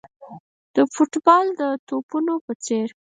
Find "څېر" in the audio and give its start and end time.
2.65-2.87